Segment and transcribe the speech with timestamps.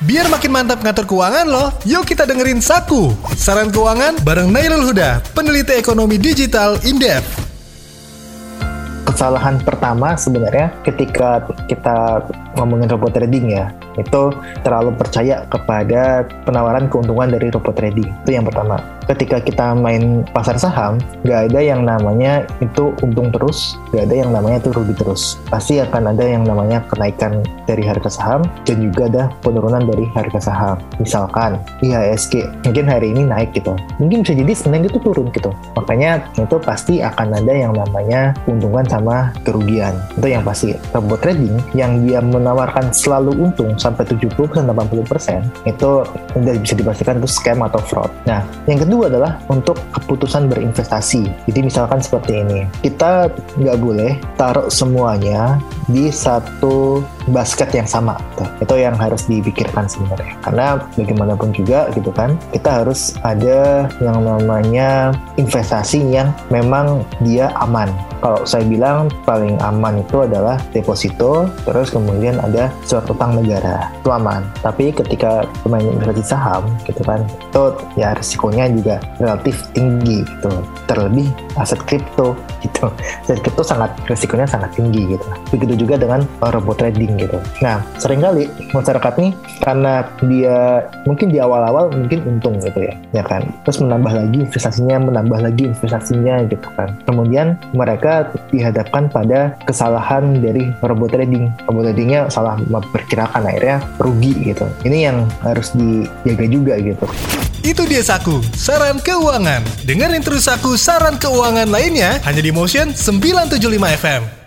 [0.00, 3.12] Biar makin mantap ngatur keuangan lo, yuk kita dengerin Saku.
[3.36, 7.49] Saran keuangan bareng Nailul Huda, peneliti ekonomi digital Indef.
[9.10, 12.22] Kesalahan pertama sebenarnya ketika kita
[12.54, 14.30] ngomongin robot trading ya, itu
[14.62, 18.06] terlalu percaya kepada penawaran keuntungan dari robot trading.
[18.22, 18.78] Itu yang pertama
[19.10, 24.30] ketika kita main pasar saham, nggak ada yang namanya itu untung terus, nggak ada yang
[24.30, 25.22] namanya itu rugi terus.
[25.50, 30.38] Pasti akan ada yang namanya kenaikan dari harga saham dan juga ada penurunan dari harga
[30.38, 30.78] saham.
[31.02, 35.50] Misalkan IHSG, mungkin hari ini naik gitu, mungkin bisa jadi Senin itu turun gitu.
[35.74, 38.86] Makanya itu pasti akan ada yang namanya keuntungan
[39.46, 39.96] kerugian.
[40.16, 40.76] Itu yang pasti.
[40.92, 44.60] Robot trading yang dia menawarkan selalu untung sampai 70-80%
[45.68, 45.90] itu
[46.36, 48.12] udah bisa dipastikan itu scam atau fraud.
[48.26, 51.48] Nah, yang kedua adalah untuk keputusan berinvestasi.
[51.48, 55.58] Jadi misalkan seperti ini, kita nggak boleh taruh semuanya
[55.90, 58.18] di satu basket yang sama.
[58.36, 58.48] Tuh.
[58.62, 60.34] Itu yang harus dipikirkan sebenarnya.
[60.44, 67.90] Karena bagaimanapun juga gitu kan, kita harus ada yang namanya investasi yang memang dia aman.
[68.20, 73.88] Kalau saya bilang paling aman itu adalah deposito, terus kemudian ada surat utang negara.
[74.04, 74.44] Itu aman.
[74.60, 77.64] Tapi ketika pemain investasi saham gitu kan, itu
[77.96, 80.50] ya risikonya juga relatif tinggi gitu
[80.86, 82.86] terlebih aset kripto gitu
[83.26, 87.38] aset kripto sangat resikonya sangat tinggi gitu begitu juga dengan robot trading gitu.
[87.60, 93.22] Nah sering kali masyarakat nih karena dia mungkin di awal-awal mungkin untung gitu ya ya
[93.22, 93.44] kan?
[93.68, 96.96] Terus menambah lagi investasinya menambah lagi investasinya gitu kan.
[97.04, 101.52] Kemudian mereka dihadapkan pada kesalahan dari robot trading.
[101.68, 104.64] Robot tradingnya salah memperkirakan akhirnya rugi gitu.
[104.86, 107.04] Ini yang harus dijaga juga gitu.
[107.60, 109.60] Itu dia Saku, saran keuangan.
[109.84, 114.39] Dengerin terus Saku saran keuangan lainnya hanya di Motion 975 FM.